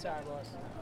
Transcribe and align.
Sorry, 0.00 0.24
boss. 0.24 0.79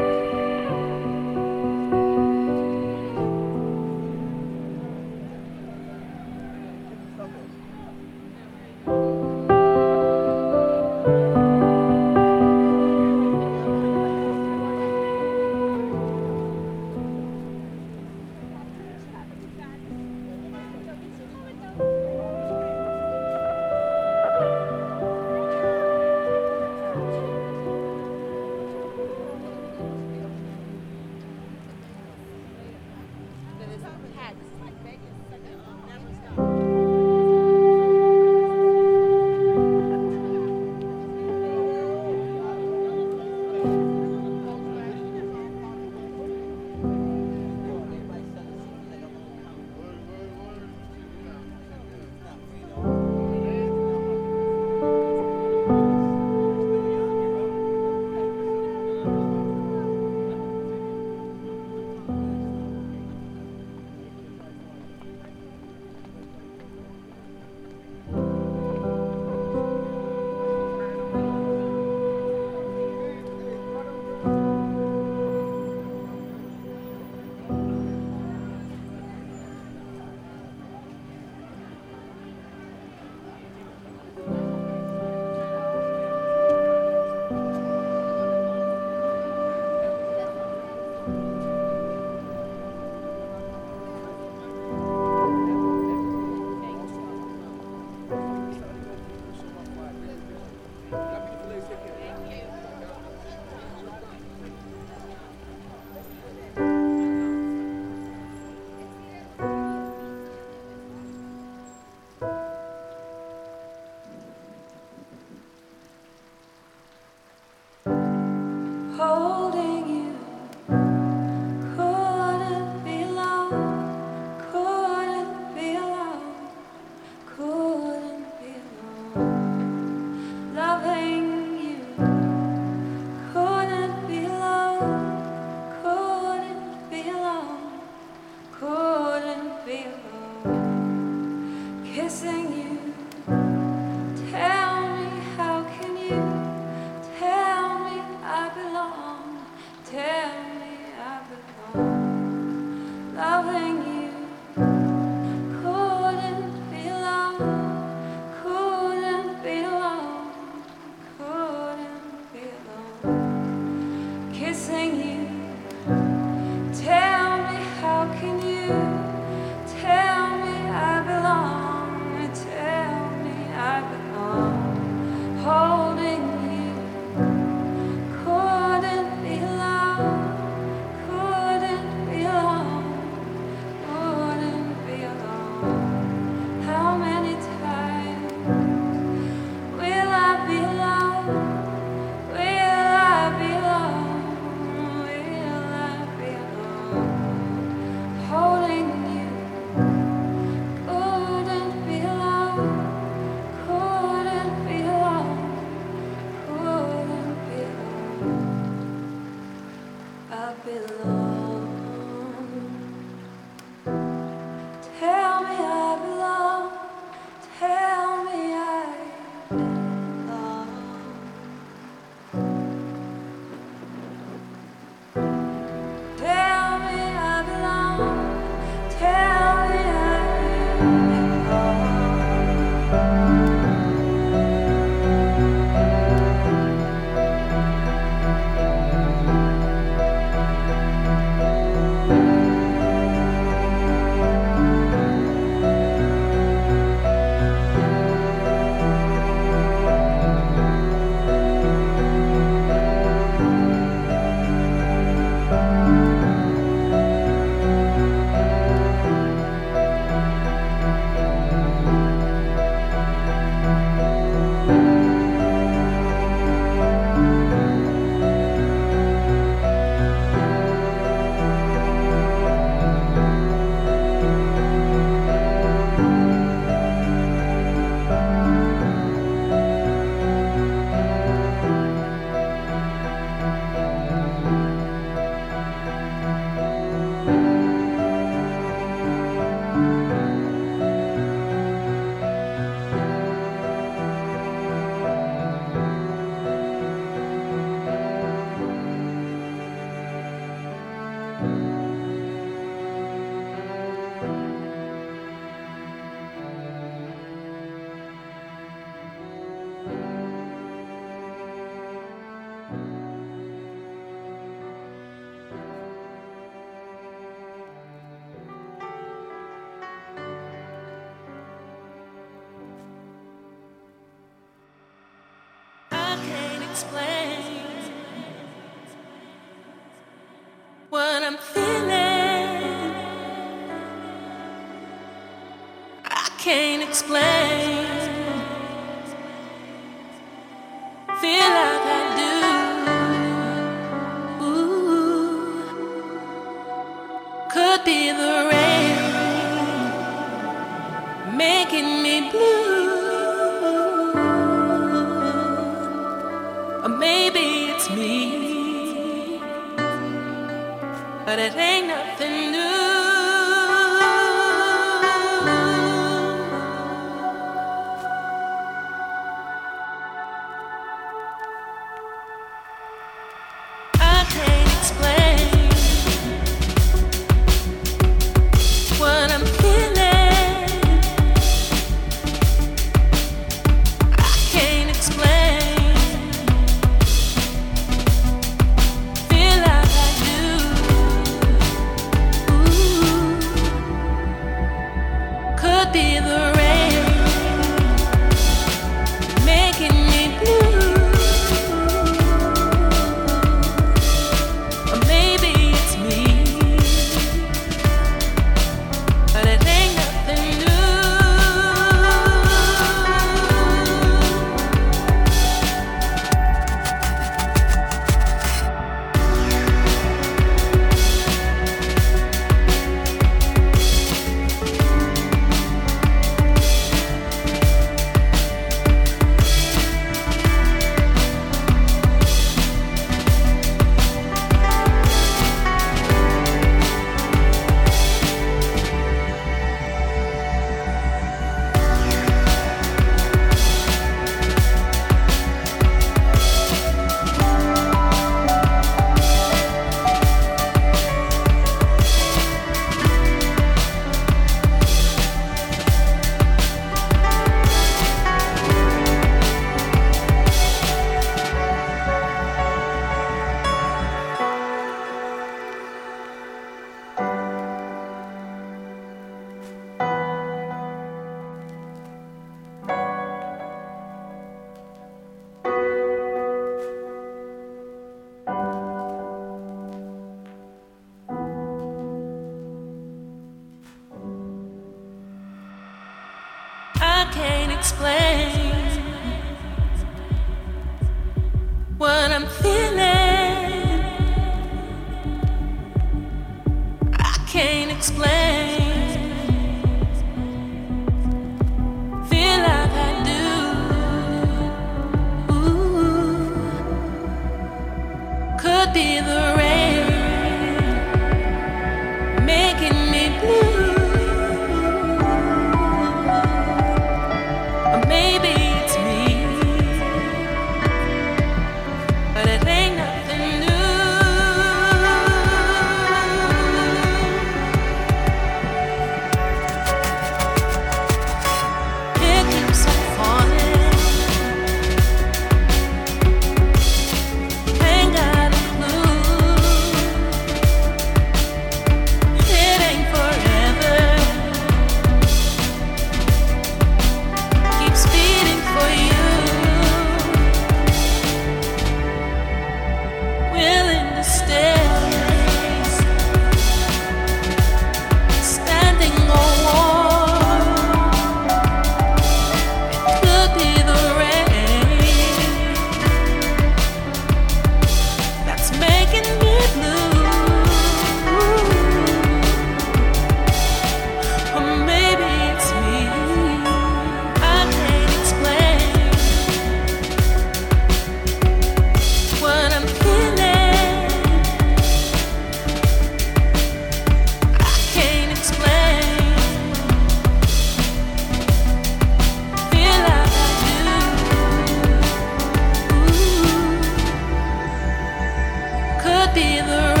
be 599.33 599.61
the 599.61 600.00